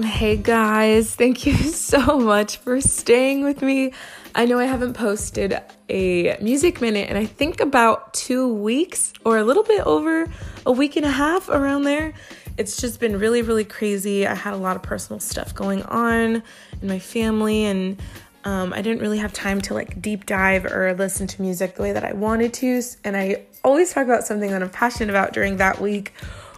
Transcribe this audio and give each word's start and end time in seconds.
Hey 0.00 0.38
guys, 0.38 1.14
thank 1.14 1.44
you 1.44 1.54
so 1.56 2.18
much 2.18 2.56
for 2.56 2.80
staying 2.80 3.44
with 3.44 3.60
me. 3.60 3.92
I 4.34 4.46
know 4.46 4.58
I 4.58 4.64
haven't 4.64 4.94
posted 4.94 5.60
a 5.90 6.38
music 6.40 6.80
minute 6.80 7.10
in 7.10 7.16
I 7.18 7.26
think 7.26 7.60
about 7.60 8.14
two 8.14 8.54
weeks 8.54 9.12
or 9.22 9.36
a 9.36 9.44
little 9.44 9.64
bit 9.64 9.82
over 9.86 10.32
a 10.64 10.72
week 10.72 10.96
and 10.96 11.04
a 11.04 11.10
half 11.10 11.50
around 11.50 11.82
there. 11.82 12.14
It's 12.56 12.78
just 12.78 13.00
been 13.00 13.18
really, 13.18 13.42
really 13.42 13.66
crazy. 13.66 14.26
I 14.26 14.34
had 14.34 14.54
a 14.54 14.56
lot 14.56 14.76
of 14.76 14.82
personal 14.82 15.20
stuff 15.20 15.54
going 15.54 15.82
on 15.82 16.42
in 16.80 16.88
my 16.88 16.98
family, 16.98 17.64
and 17.64 18.00
um, 18.44 18.72
I 18.72 18.80
didn't 18.80 19.02
really 19.02 19.18
have 19.18 19.34
time 19.34 19.60
to 19.62 19.74
like 19.74 20.00
deep 20.00 20.24
dive 20.24 20.64
or 20.64 20.94
listen 20.94 21.26
to 21.26 21.42
music 21.42 21.74
the 21.74 21.82
way 21.82 21.92
that 21.92 22.04
I 22.04 22.14
wanted 22.14 22.54
to. 22.54 22.80
And 23.04 23.14
I 23.14 23.42
always 23.62 23.92
talk 23.92 24.04
about 24.04 24.24
something 24.24 24.50
that 24.50 24.62
I'm 24.62 24.70
passionate 24.70 25.10
about 25.10 25.34
during 25.34 25.58
that 25.58 25.82
week 25.82 26.14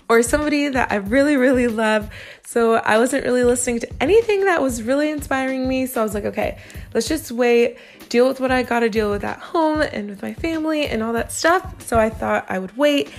or 0.08 0.22
somebody 0.22 0.68
that 0.68 0.92
I 0.92 0.96
really, 0.96 1.36
really 1.36 1.66
love. 1.66 2.10
So 2.44 2.74
I 2.74 2.98
wasn't 2.98 3.24
really 3.24 3.44
listening 3.44 3.80
to 3.80 3.88
anything 4.02 4.44
that 4.44 4.60
was 4.60 4.82
really 4.82 5.10
inspiring 5.10 5.68
me. 5.68 5.86
So 5.86 6.00
I 6.00 6.04
was 6.04 6.14
like, 6.14 6.24
okay, 6.24 6.58
let's 6.92 7.08
just 7.08 7.32
wait, 7.32 7.78
deal 8.08 8.28
with 8.28 8.40
what 8.40 8.50
I 8.50 8.62
got 8.62 8.80
to 8.80 8.90
deal 8.90 9.10
with 9.10 9.24
at 9.24 9.38
home 9.38 9.80
and 9.80 10.10
with 10.10 10.22
my 10.22 10.34
family 10.34 10.86
and 10.86 11.02
all 11.02 11.12
that 11.14 11.32
stuff. 11.32 11.82
So 11.82 11.98
I 11.98 12.10
thought 12.10 12.46
I 12.48 12.58
would 12.58 12.76
wait. 12.76 13.10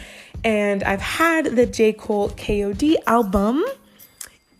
And 0.43 0.83
I've 0.83 1.01
had 1.01 1.55
the 1.55 1.65
J. 1.65 1.93
Cole 1.93 2.29
KOD 2.29 2.97
album 3.07 3.63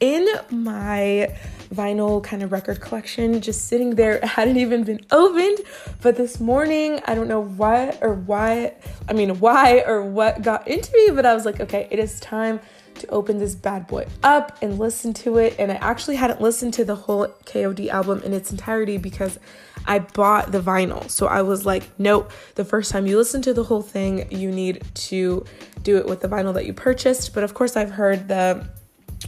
in 0.06 0.28
my 0.52 1.36
vinyl 1.74 2.24
kind 2.24 2.44
of 2.44 2.52
record 2.52 2.80
collection 2.80 3.42
just 3.42 3.66
sitting 3.68 3.96
there. 3.96 4.18
It 4.18 4.24
hadn't 4.38 4.58
even 4.58 4.84
been 4.84 5.02
opened. 5.12 5.60
But 6.02 6.16
this 6.16 6.40
morning, 6.40 7.00
I 7.06 7.16
don't 7.16 7.28
know 7.28 7.42
what 7.42 7.98
or 8.04 8.14
why, 8.14 8.76
I 9.10 9.14
mean, 9.14 9.40
why 9.40 9.84
or 9.86 10.04
what 10.04 10.44
got 10.44 10.68
into 10.68 10.92
me, 10.94 11.16
but 11.16 11.26
I 11.26 11.34
was 11.34 11.44
like, 11.44 11.60
okay, 11.60 11.88
it 11.90 11.98
is 11.98 12.20
time 12.20 12.60
to 12.96 13.08
open 13.10 13.40
this 13.40 13.56
bad 13.56 13.88
boy 13.88 14.06
up 14.24 14.58
and 14.62 14.78
listen 14.78 15.12
to 15.12 15.38
it. 15.38 15.56
And 15.58 15.72
I 15.72 15.76
actually 15.76 16.16
hadn't 16.18 16.40
listened 16.40 16.76
to 16.76 16.86
the 16.86 16.96
whole 16.96 17.28
KOD 17.46 17.90
album 17.90 18.22
in 18.24 18.32
its 18.32 18.52
entirety 18.52 18.98
because 18.98 19.40
I 19.88 20.00
bought 20.00 20.52
the 20.52 20.62
vinyl. 20.62 21.10
So 21.10 21.26
I 21.26 21.42
was 21.42 21.66
like, 21.66 21.84
nope, 21.98 22.32
the 22.54 22.64
first 22.64 22.92
time 22.92 23.08
you 23.08 23.18
listen 23.18 23.42
to 23.42 23.54
the 23.54 23.64
whole 23.64 23.82
thing, 23.82 24.32
you 24.32 24.52
need 24.52 24.84
to 24.94 25.46
do 25.82 25.98
it 25.98 26.06
with 26.06 26.22
the 26.22 26.30
vinyl 26.30 26.54
that 26.54 26.66
you 26.66 26.74
purchased. 26.74 27.34
But 27.34 27.44
of 27.44 27.54
course, 27.54 27.76
I've 27.76 27.92
heard 27.92 28.28
the 28.28 28.70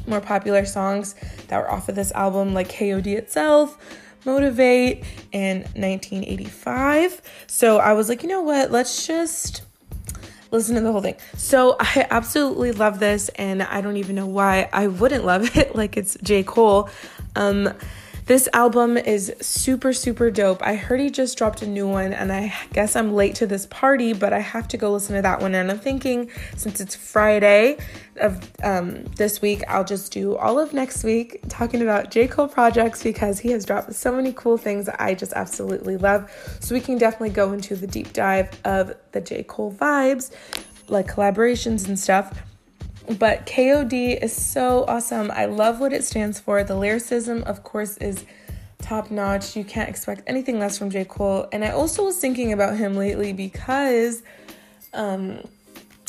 more 0.08 0.22
popular 0.22 0.66
songs 0.66 1.16
that 1.48 1.60
were 1.60 1.70
off 1.70 1.90
of 1.90 1.96
this 1.96 2.12
album, 2.14 2.54
like 2.54 2.70
KOD 2.70 3.08
itself, 3.08 3.78
Motivate, 4.26 5.04
and 5.34 5.64
1985. 5.76 7.22
So 7.48 7.78
I 7.78 7.94
was 7.94 8.10
like, 8.10 8.24
you 8.24 8.30
know 8.30 8.42
what? 8.42 8.72
Let's 8.72 9.06
just 9.08 9.64
listen 10.52 10.76
to 10.76 10.82
the 10.82 10.92
whole 10.92 11.02
thing. 11.02 11.16
So 11.36 11.76
I 11.80 12.08
absolutely 12.10 12.72
love 12.72 13.00
this, 13.00 13.30
and 13.30 13.64
I 13.64 13.82
don't 13.82 13.98
even 13.98 14.16
know 14.16 14.28
why 14.28 14.70
I 14.74 14.88
wouldn't 14.88 15.26
love 15.26 15.56
it. 15.58 15.76
Like 15.76 15.98
it's 15.98 16.18
J. 16.24 16.44
Cole. 16.44 16.90
Um, 17.36 17.74
this 18.28 18.50
album 18.52 18.98
is 18.98 19.34
super, 19.40 19.94
super 19.94 20.30
dope. 20.30 20.62
I 20.62 20.76
heard 20.76 21.00
he 21.00 21.10
just 21.10 21.38
dropped 21.38 21.62
a 21.62 21.68
new 21.68 21.88
one, 21.88 22.12
and 22.12 22.30
I 22.30 22.54
guess 22.74 22.98
I'm 22.98 23.14
late 23.14 23.36
to 23.36 23.48
this 23.48 23.66
party, 23.68 24.12
but 24.12 24.34
I 24.34 24.40
have 24.40 24.68
to 24.70 24.78
go 24.78 24.92
listen 24.92 25.16
to 25.16 25.22
that 25.22 25.40
one. 25.40 25.56
And 25.56 25.72
I'm 25.72 25.80
thinking, 25.80 26.30
since 26.58 26.82
it's 26.82 26.94
Friday 26.94 27.78
of 28.18 28.52
um, 28.62 29.06
this 29.16 29.42
week, 29.42 29.64
I'll 29.70 29.86
just 29.86 30.12
do 30.12 30.36
all 30.36 30.60
of 30.60 30.74
next 30.74 31.06
week 31.06 31.40
talking 31.48 31.82
about 31.82 32.12
J. 32.12 32.28
Cole 32.28 32.50
projects 32.50 33.02
because 33.02 33.40
he 33.40 33.52
has 33.52 33.64
dropped 33.64 33.94
so 33.94 34.12
many 34.12 34.34
cool 34.34 34.58
things 34.58 34.88
that 34.88 35.02
I 35.02 35.14
just 35.14 35.32
absolutely 35.32 35.96
love. 35.96 36.30
So 36.60 36.76
we 36.76 36.82
can 36.82 36.98
definitely 36.98 37.30
go 37.30 37.54
into 37.54 37.78
the 37.78 37.88
deep 37.88 38.12
dive 38.12 38.50
of 38.66 38.94
the 39.14 39.22
J. 39.22 39.44
Cole 39.44 39.72
vibes, 39.72 40.32
like 40.90 41.08
collaborations 41.08 41.88
and 41.88 41.98
stuff. 41.98 42.38
But 43.08 43.46
KOD 43.46 44.22
is 44.22 44.36
so 44.36 44.84
awesome. 44.88 45.32
I 45.32 45.46
love 45.46 45.80
what 45.80 45.94
it 45.94 46.04
stands 46.04 46.40
for. 46.40 46.64
The 46.64 46.76
lyricism, 46.76 47.44
of 47.44 47.64
course, 47.64 47.96
is 47.98 48.26
top 48.82 49.12
notch. 49.12 49.56
You 49.56 49.64
can't 49.64 49.88
expect 49.88 50.24
anything 50.28 50.60
less 50.60 50.78
from 50.78 50.90
J. 50.90 51.06
Cole. 51.06 51.48
And 51.54 51.64
I 51.64 51.72
also 51.72 52.04
was 52.04 52.18
thinking 52.18 52.52
about 52.52 52.76
him 52.76 52.96
lately 52.96 53.32
because 53.32 54.24
um, 54.94 55.40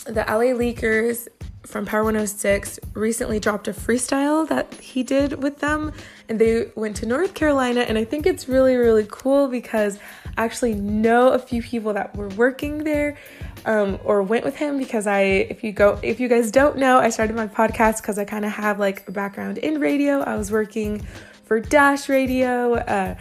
the 0.07 0.25
LA 0.27 0.55
Leakers 0.55 1.29
from 1.69 1.85
Power 1.85 2.03
106 2.03 2.81
recently 2.95 3.39
dropped 3.39 3.69
a 3.69 3.73
freestyle 3.73 4.49
that 4.49 4.73
he 4.75 5.03
did 5.03 5.43
with 5.43 5.59
them. 5.59 5.93
And 6.29 6.41
they 6.41 6.73
went 6.75 6.97
to 6.97 7.07
North 7.07 7.35
Carolina. 7.35 7.81
And 7.81 7.99
I 7.99 8.05
think 8.05 8.27
it's 8.27 8.49
really, 8.49 8.77
really 8.77 9.07
cool 9.11 9.49
because 9.49 9.99
I 10.39 10.45
actually 10.45 10.75
know 10.75 11.29
a 11.33 11.39
few 11.39 11.63
people 11.63 11.93
that 11.93 12.17
were 12.17 12.29
working 12.31 12.85
there 12.85 13.19
um, 13.67 13.99
or 14.03 14.23
went 14.23 14.47
with 14.47 14.57
him 14.57 14.79
because 14.79 15.07
I, 15.07 15.21
if 15.21 15.63
you 15.63 15.73
go, 15.73 15.99
if 16.03 16.21
you 16.21 16.29
guys 16.29 16.51
don't 16.51 16.79
know, 16.79 16.99
I 16.99 17.11
started 17.11 17.37
my 17.37 17.47
podcast 17.47 18.01
because 18.01 18.19
I 18.19 18.25
kind 18.25 18.47
of 18.47 18.53
have 18.53 18.79
like 18.79 19.07
a 19.07 19.13
background 19.13 19.59
in 19.59 19.79
radio. 19.79 20.21
I 20.21 20.37
was 20.37 20.51
working 20.51 21.07
for 21.45 21.61
Dash 21.61 22.09
Radio, 22.09 22.75
uh, 22.77 23.15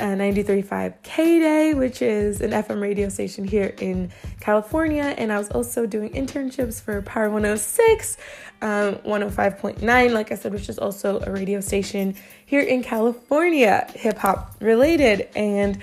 uh, 0.00 0.14
93.5 0.14 0.94
K 1.02 1.38
Day, 1.40 1.74
which 1.74 2.02
is 2.02 2.40
an 2.40 2.50
FM 2.50 2.80
radio 2.80 3.08
station 3.08 3.44
here 3.44 3.74
in 3.80 4.10
California, 4.40 5.14
and 5.18 5.32
I 5.32 5.38
was 5.38 5.50
also 5.50 5.86
doing 5.86 6.10
internships 6.10 6.80
for 6.80 7.02
Power 7.02 7.30
106, 7.30 8.16
um, 8.62 8.96
105.9, 8.96 10.12
like 10.12 10.32
I 10.32 10.34
said, 10.34 10.52
which 10.52 10.68
is 10.68 10.78
also 10.78 11.20
a 11.20 11.30
radio 11.30 11.60
station 11.60 12.14
here 12.46 12.60
in 12.60 12.82
California, 12.82 13.90
hip 13.94 14.18
hop 14.18 14.54
related, 14.60 15.28
and 15.34 15.78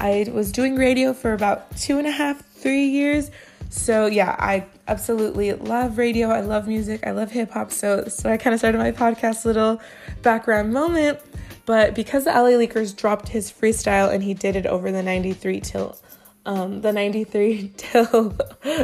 I 0.00 0.28
was 0.32 0.50
doing 0.52 0.76
radio 0.76 1.12
for 1.12 1.32
about 1.32 1.76
two 1.76 1.98
and 1.98 2.06
a 2.06 2.10
half, 2.10 2.44
three 2.54 2.86
years 2.86 3.30
so 3.70 4.06
yeah, 4.06 4.34
I 4.38 4.66
absolutely 4.88 5.52
love 5.52 5.96
radio. 5.96 6.28
I 6.28 6.40
love 6.40 6.66
music. 6.66 7.06
I 7.06 7.12
love 7.12 7.30
hip 7.30 7.52
hop. 7.52 7.70
So 7.70 8.08
so 8.08 8.30
I 8.30 8.36
kind 8.36 8.52
of 8.52 8.58
started 8.60 8.78
my 8.78 8.90
podcast 8.90 9.44
little 9.44 9.80
background 10.22 10.72
moment. 10.72 11.20
But 11.66 11.94
because 11.94 12.24
the 12.24 12.30
LA 12.30 12.50
Leakers 12.50 12.96
dropped 12.96 13.28
his 13.28 13.50
freestyle 13.50 14.12
and 14.12 14.24
he 14.24 14.34
did 14.34 14.56
it 14.56 14.66
over 14.66 14.90
the 14.90 15.04
93 15.04 15.60
till 15.60 15.96
um, 16.44 16.80
the 16.80 16.92
93 16.92 17.72
till 17.76 18.36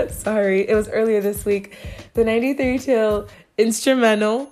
sorry, 0.08 0.68
it 0.68 0.74
was 0.74 0.88
earlier 0.88 1.20
this 1.20 1.44
week. 1.44 1.76
The 2.14 2.24
93 2.24 2.78
till 2.78 3.28
instrumental 3.58 4.48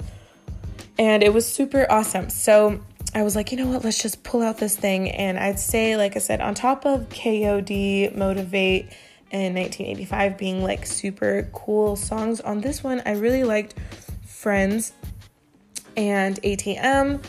and 0.99 1.23
it 1.23 1.33
was 1.33 1.47
super 1.47 1.87
awesome. 1.89 2.29
So 2.29 2.81
I 3.15 3.23
was 3.23 3.37
like, 3.37 3.53
you 3.53 3.59
know 3.59 3.69
what, 3.69 3.85
let's 3.85 4.03
just 4.03 4.25
pull 4.25 4.43
out 4.43 4.59
this 4.59 4.77
thing. 4.77 5.11
And 5.11 5.39
I'd 5.39 5.61
say, 5.61 5.97
like 5.97 6.17
I 6.17 6.19
said, 6.19 6.41
on 6.41 6.55
top 6.55 6.85
of 6.85 7.09
KOD, 7.11 8.17
Motivate, 8.17 8.89
and 9.35 9.57
1985 9.57 10.39
being 10.39 10.63
like 10.63 10.87
super 10.87 11.49
cool 11.53 11.97
songs. 11.97 12.41
On 12.41 12.61
this 12.61 12.85
one, 12.85 13.03
I 13.05 13.13
really 13.15 13.43
liked 13.43 13.75
Friends 14.25 14.93
and 15.97 16.41
ATM. 16.43 17.23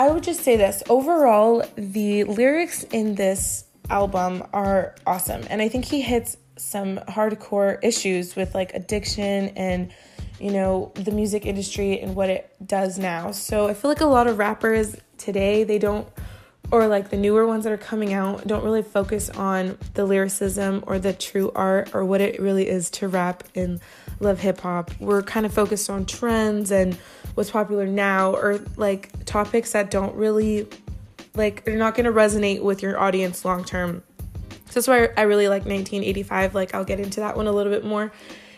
I 0.00 0.10
would 0.10 0.24
just 0.24 0.40
say 0.40 0.56
this 0.56 0.82
overall, 0.88 1.64
the 1.76 2.24
lyrics 2.24 2.82
in 2.82 3.14
this 3.14 3.66
album 3.88 4.42
are 4.52 4.96
awesome, 5.06 5.44
and 5.48 5.62
I 5.62 5.68
think 5.68 5.84
he 5.84 6.00
hits 6.00 6.36
some 6.56 6.98
hardcore 7.08 7.78
issues 7.82 8.34
with 8.34 8.54
like 8.54 8.74
addiction 8.74 9.48
and 9.56 9.92
you 10.40 10.50
know 10.50 10.90
the 10.94 11.12
music 11.12 11.46
industry 11.46 12.00
and 12.00 12.16
what 12.16 12.30
it 12.30 12.52
does 12.66 12.98
now. 12.98 13.30
So 13.30 13.68
I 13.68 13.74
feel 13.74 13.90
like 13.92 14.00
a 14.00 14.06
lot 14.06 14.26
of 14.26 14.38
rappers 14.38 14.96
today 15.18 15.62
they 15.62 15.78
don't 15.78 16.08
or 16.72 16.88
like 16.88 17.10
the 17.10 17.16
newer 17.18 17.46
ones 17.46 17.64
that 17.64 17.72
are 17.72 17.76
coming 17.76 18.14
out 18.14 18.46
don't 18.46 18.64
really 18.64 18.82
focus 18.82 19.28
on 19.28 19.76
the 19.92 20.06
lyricism 20.06 20.82
or 20.86 20.98
the 20.98 21.12
true 21.12 21.52
art 21.54 21.94
or 21.94 22.02
what 22.02 22.22
it 22.22 22.40
really 22.40 22.66
is 22.66 22.90
to 22.90 23.06
rap 23.06 23.44
and 23.54 23.78
love 24.20 24.40
hip 24.40 24.58
hop. 24.62 24.90
We're 24.98 25.22
kind 25.22 25.44
of 25.44 25.52
focused 25.52 25.90
on 25.90 26.06
trends 26.06 26.72
and 26.72 26.94
what's 27.34 27.50
popular 27.50 27.86
now 27.86 28.34
or 28.34 28.58
like 28.78 29.12
topics 29.26 29.72
that 29.72 29.90
don't 29.90 30.14
really 30.16 30.66
like 31.34 31.64
they're 31.64 31.76
not 31.76 31.94
going 31.94 32.06
to 32.06 32.12
resonate 32.12 32.62
with 32.62 32.82
your 32.82 32.98
audience 32.98 33.44
long 33.44 33.64
term. 33.64 34.02
So 34.70 34.80
that's 34.80 34.88
why 34.88 35.10
I 35.18 35.22
really 35.22 35.48
like 35.48 35.66
1985. 35.66 36.54
Like 36.54 36.74
I'll 36.74 36.84
get 36.84 37.00
into 37.00 37.20
that 37.20 37.36
one 37.36 37.48
a 37.48 37.52
little 37.52 37.72
bit 37.72 37.84
more. 37.84 38.10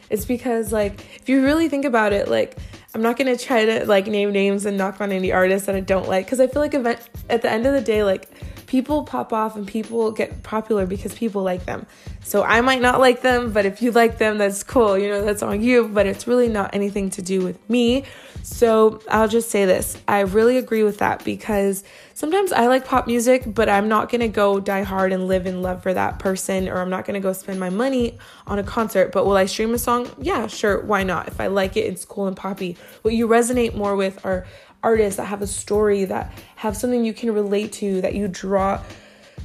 It's 0.09 0.25
because 0.25 0.73
like 0.73 1.01
if 1.17 1.29
you 1.29 1.43
really 1.43 1.69
think 1.69 1.85
about 1.85 2.13
it, 2.13 2.29
like 2.29 2.57
I'm 2.95 3.03
not 3.03 3.17
gonna 3.17 3.37
try 3.37 3.65
to 3.65 3.87
like 3.87 4.07
name 4.07 4.31
names 4.31 4.65
and 4.67 4.79
knock 4.79 5.01
on 5.01 5.11
any 5.11 5.33
artists 5.33 5.67
that 5.67 5.75
I 5.75 5.81
don't 5.81 6.09
like 6.09 6.27
because 6.27 6.39
I 6.39 6.47
feel 6.47 6.63
like 6.63 6.75
event 6.75 7.01
at 7.29 7.43
the 7.43 7.51
end 7.51 7.67
of 7.67 7.75
the 7.75 7.81
day, 7.81 8.05
like 8.05 8.29
people 8.75 9.05
pop 9.05 9.33
off 9.33 9.55
and 9.55 9.69
people 9.69 10.11
get 10.11 10.43
popular 10.43 10.85
because 10.85 11.15
people 11.15 11.45
like 11.45 11.65
them. 11.65 11.87
So 12.25 12.43
I 12.43 12.61
might 12.61 12.83
not 12.83 12.99
like 12.99 13.23
them, 13.23 13.53
but 13.53 13.67
if 13.67 13.81
you 13.81 13.93
like 13.93 14.19
them, 14.19 14.37
that's 14.37 14.65
cool. 14.65 14.99
You 14.99 15.11
know, 15.11 15.25
that's 15.25 15.45
on 15.45 15.63
you, 15.63 15.87
but 15.87 16.07
it's 16.07 16.27
really 16.27 16.49
not 16.49 16.75
anything 16.75 17.09
to 17.11 17.23
do 17.23 17.45
with 17.45 17.71
me. 17.71 18.03
So 18.43 19.01
I'll 19.09 19.29
just 19.29 19.49
say 19.49 19.65
this 19.65 19.97
I 20.09 20.23
really 20.23 20.57
agree 20.59 20.83
with 20.83 20.99
that 20.99 21.25
because 21.25 21.85
sometimes 22.15 22.51
I 22.51 22.67
like 22.67 22.85
pop 22.85 23.07
music, 23.07 23.45
but 23.47 23.69
I'm 23.69 23.89
not 23.89 24.11
gonna 24.11 24.27
go 24.27 24.59
die 24.59 24.83
hard 24.83 25.13
and 25.13 25.29
live 25.29 25.47
in 25.47 25.63
love 25.63 25.85
for 25.85 25.95
that 25.95 26.19
person, 26.19 26.69
or 26.69 26.79
I'm 26.79 26.91
not 26.91 27.05
gonna 27.05 27.21
go 27.21 27.33
spend 27.33 27.61
my 27.61 27.71
money 27.71 28.19
on 28.45 28.59
a 28.59 28.65
concert. 28.65 29.13
But 29.13 29.25
will 29.25 29.37
I 29.37 29.47
stream 29.47 29.73
a 29.73 29.79
song? 29.79 30.11
Yeah, 30.19 30.49
sure, 30.49 30.85
why 30.85 31.05
not? 31.05 31.29
If 31.29 31.41
I 31.41 31.47
like 31.47 31.77
it, 31.77 31.87
it's 31.87 32.05
cool 32.05 32.27
and 32.27 32.37
poppy. 32.37 32.77
What 33.03 33.15
you 33.15 33.29
resonate 33.29 33.77
more 33.77 33.95
with 33.95 34.27
are 34.27 34.47
artists 34.85 35.17
that 35.17 35.25
have 35.25 35.43
a 35.43 35.47
story, 35.47 36.05
that 36.05 36.33
have 36.57 36.77
something 36.77 37.05
you 37.05 37.15
can 37.15 37.33
relate 37.33 37.73
to, 37.73 38.01
that 38.03 38.15
you 38.15 38.29
draw 38.29 38.81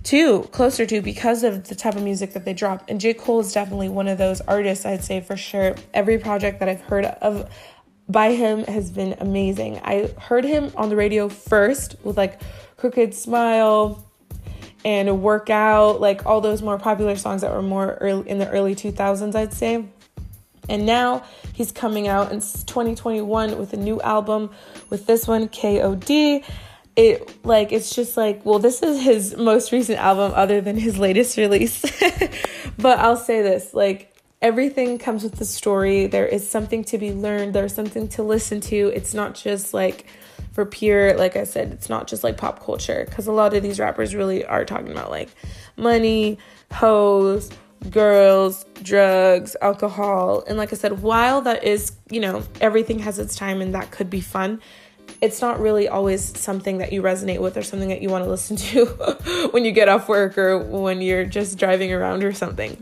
to 0.04 0.44
closer 0.52 0.86
to 0.86 1.02
because 1.02 1.44
of 1.44 1.68
the 1.68 1.76
type 1.76 1.96
of 1.96 2.04
music 2.04 2.34
that 2.34 2.46
they 2.46 2.54
drop. 2.54 2.84
And 2.88 3.02
J. 3.02 3.14
Cole 3.14 3.40
is 3.40 3.52
definitely 3.54 3.90
one 3.90 4.08
of 4.08 4.18
those 4.18 4.42
artists, 4.42 4.86
I'd 4.86 5.04
say 5.04 5.22
for 5.22 5.36
sure. 5.36 5.76
Every 5.94 6.18
project 6.18 6.60
that 6.60 6.70
I've 6.70 6.82
heard 6.82 7.06
of 7.06 7.50
by 8.08 8.34
him 8.34 8.64
has 8.66 8.92
been 8.92 9.16
amazing. 9.20 9.80
I 9.84 10.10
heard 10.20 10.44
him 10.44 10.72
on 10.76 10.90
the 10.90 10.96
radio 10.96 11.30
first 11.30 11.96
with 12.04 12.18
like 12.18 12.42
Crooked 12.78 13.14
Smile 13.14 14.04
and 14.86 15.22
Workout, 15.22 16.00
like 16.00 16.26
all 16.26 16.42
those 16.42 16.62
more 16.62 16.80
popular 16.80 17.16
songs 17.16 17.42
that 17.42 17.52
were 17.52 17.62
more 17.62 17.98
early, 18.00 18.30
in 18.30 18.40
the 18.40 18.50
early 18.50 18.76
2000s, 18.76 19.36
I'd 19.36 19.54
say. 19.54 19.86
And 20.70 20.86
now 20.86 21.24
he's 21.54 21.72
coming 21.72 22.08
out 22.08 22.32
in 22.32 22.40
2021 22.40 23.58
with 23.58 23.74
a 23.74 23.78
new 23.78 24.00
album 24.02 24.52
with 24.90 25.06
this 25.08 25.28
one, 25.28 25.50
KOD. 25.50 26.44
It 26.96 27.46
like 27.46 27.72
it's 27.72 27.96
just 27.96 28.18
like, 28.18 28.46
well, 28.46 28.60
this 28.60 28.84
is 28.84 29.02
his 29.02 29.38
most 29.38 29.72
recent 29.72 30.00
album 30.00 30.34
other 30.36 30.62
than 30.62 30.78
his 30.78 30.98
latest 30.98 31.38
release. 31.38 31.82
but 32.78 33.00
I'll 33.00 33.18
say 33.18 33.42
this, 33.42 33.74
like 33.74 34.16
everything 34.42 34.98
comes 34.98 35.24
with 35.24 35.36
the 35.36 35.46
story. 35.46 36.08
There 36.08 36.26
is 36.26 36.50
something 36.50 36.84
to 36.86 36.98
be 36.98 37.14
learned, 37.14 37.54
there's 37.54 37.74
something 37.74 38.08
to 38.10 38.24
listen 38.24 38.62
to. 38.62 38.92
It's 38.94 39.14
not 39.14 39.36
just 39.36 39.74
like 39.74 40.06
for 40.52 40.66
pure, 40.66 41.16
like 41.16 41.36
I 41.36 41.44
said, 41.44 41.72
it's 41.72 41.90
not 41.90 42.08
just 42.08 42.24
like 42.24 42.38
pop 42.38 42.64
culture 42.64 43.06
because 43.06 43.28
a 43.28 43.32
lot 43.32 43.54
of 43.54 43.64
these 43.64 43.80
rappers 43.80 44.16
really 44.16 44.46
are 44.46 44.66
talking 44.66 44.92
about 44.92 45.10
like 45.10 45.30
money, 45.78 46.38
hoes, 46.72 47.50
girls, 47.90 48.66
drugs, 48.84 49.56
alcohol. 49.62 50.44
And 50.48 50.58
like 50.58 50.74
I 50.74 50.76
said, 50.76 51.02
while 51.02 51.42
that 51.42 51.64
is, 51.64 51.94
you 52.10 52.20
know, 52.20 52.44
everything 52.60 53.00
has 53.00 53.20
its 53.20 53.36
time 53.36 53.62
and 53.62 53.74
that 53.74 53.92
could 53.92 54.10
be 54.10 54.22
fun, 54.22 54.62
it's 55.22 55.42
not 55.42 55.60
really 55.60 55.88
always 55.88 56.38
something 56.40 56.78
that 56.80 56.94
you 56.94 57.02
resonate 57.02 57.40
with 57.40 57.58
or 57.58 57.64
something 57.64 57.90
that 57.90 58.02
you 58.02 58.10
want 58.10 58.24
to 58.24 58.30
listen 58.30 58.56
to 58.58 58.86
when 59.52 59.66
you 59.66 59.72
get 59.72 59.90
off 59.90 60.08
work 60.08 60.38
or 60.38 60.60
when 60.60 61.02
you're 61.02 61.26
just 61.26 61.58
driving 61.58 61.92
around 61.92 62.24
or 62.24 62.34
something. 62.34 62.82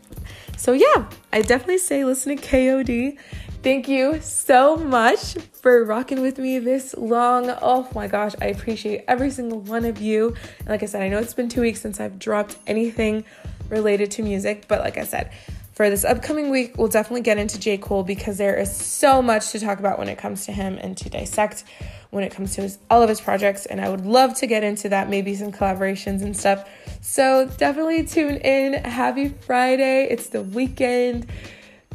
So, 0.57 0.73
yeah, 0.73 1.09
I 1.31 1.41
definitely 1.41 1.77
say 1.77 2.03
listen 2.03 2.35
to 2.35 2.44
KOD. 2.44 3.17
Thank 3.63 3.88
you 3.88 4.19
so 4.21 4.77
much 4.77 5.33
for 5.61 5.83
rocking 5.83 6.21
with 6.21 6.38
me 6.38 6.59
this 6.59 6.95
long. 6.95 7.49
Oh 7.61 7.88
my 7.94 8.07
gosh, 8.07 8.33
I 8.41 8.47
appreciate 8.47 9.03
every 9.07 9.29
single 9.29 9.59
one 9.59 9.83
of 9.85 9.99
you. 9.99 10.35
And 10.59 10.69
like 10.69 10.83
I 10.83 10.85
said, 10.85 11.01
I 11.01 11.09
know 11.09 11.19
it's 11.19 11.33
been 11.33 11.49
two 11.49 11.61
weeks 11.61 11.81
since 11.81 11.99
I've 11.99 12.17
dropped 12.19 12.57
anything 12.67 13.25
related 13.69 14.11
to 14.11 14.23
music, 14.23 14.65
but 14.67 14.79
like 14.79 14.97
I 14.97 15.03
said, 15.03 15.31
for 15.73 15.91
this 15.91 16.03
upcoming 16.03 16.49
week, 16.49 16.75
we'll 16.75 16.87
definitely 16.87 17.21
get 17.21 17.37
into 17.37 17.59
J. 17.59 17.77
Cole 17.77 18.03
because 18.03 18.39
there 18.39 18.57
is 18.57 18.75
so 18.75 19.21
much 19.21 19.51
to 19.51 19.59
talk 19.59 19.77
about 19.77 19.99
when 19.99 20.09
it 20.09 20.17
comes 20.17 20.45
to 20.47 20.51
him 20.51 20.79
and 20.81 20.97
to 20.97 21.09
dissect 21.09 21.63
when 22.09 22.23
it 22.23 22.31
comes 22.31 22.55
to 22.55 22.61
his, 22.61 22.79
all 22.89 23.03
of 23.03 23.09
his 23.09 23.21
projects. 23.21 23.67
And 23.67 23.79
I 23.79 23.89
would 23.89 24.05
love 24.05 24.35
to 24.37 24.47
get 24.47 24.63
into 24.63 24.89
that, 24.89 25.07
maybe 25.07 25.35
some 25.35 25.51
collaborations 25.51 26.23
and 26.23 26.35
stuff. 26.35 26.67
So 27.01 27.47
definitely 27.57 28.05
tune 28.05 28.37
in. 28.37 28.73
Happy 28.73 29.29
Friday. 29.29 30.07
It's 30.09 30.29
the 30.29 30.41
weekend. 30.41 31.27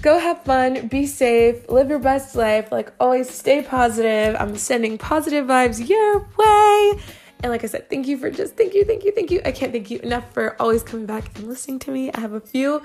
Go 0.01 0.19
have 0.19 0.43
fun, 0.43 0.89
be 0.89 1.07
safe, 1.07 1.69
live 1.69 1.89
your 1.89 2.01
best 2.01 2.35
life. 2.35 2.73
Like 2.73 2.93
always, 2.99 3.31
stay 3.31 3.63
positive. 3.63 4.37
I'm 4.39 4.57
sending 4.57 4.99
positive 4.99 5.47
vibes 5.47 5.89
your 5.89 6.21
way. 6.37 7.01
And 7.43 7.51
like 7.51 7.65
I 7.65 7.67
said, 7.67 7.91
thank 7.91 8.07
you 8.07 8.17
for 8.19 8.31
just 8.31 8.57
thank 8.57 8.75
you, 8.75 8.85
thank 8.85 9.05
you, 9.05 9.13
thank 9.13 9.31
you. 9.31 9.41
I 9.45 9.53
can't 9.53 9.73
thank 9.73 9.91
you 9.91 9.99
enough 10.01 10.33
for 10.33 10.61
always 10.61 10.83
coming 10.83 11.07
back 11.07 11.37
and 11.37 11.49
listening 11.49 11.79
to 11.81 11.91
me. 11.91 12.11
I 12.13 12.21
have 12.21 12.33
a 12.33 12.41
few 12.41 12.83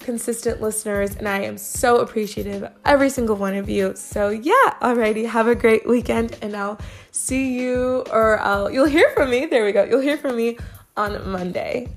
consistent 0.00 0.60
listeners, 0.60 1.14
and 1.16 1.28
I 1.28 1.42
am 1.42 1.56
so 1.56 1.98
appreciative 1.98 2.64
of 2.64 2.72
every 2.84 3.08
single 3.08 3.36
one 3.36 3.54
of 3.54 3.68
you. 3.68 3.94
So 3.94 4.30
yeah, 4.30 4.74
alrighty, 4.80 5.26
have 5.26 5.46
a 5.46 5.54
great 5.54 5.86
weekend, 5.86 6.36
and 6.42 6.56
I'll 6.56 6.80
see 7.12 7.58
you, 7.60 8.04
or 8.10 8.40
I'll 8.40 8.70
you'll 8.70 8.86
hear 8.86 9.10
from 9.10 9.30
me. 9.30 9.46
There 9.46 9.64
we 9.64 9.72
go. 9.72 9.84
You'll 9.84 10.00
hear 10.00 10.18
from 10.18 10.36
me 10.36 10.58
on 10.96 11.30
Monday. 11.30 11.88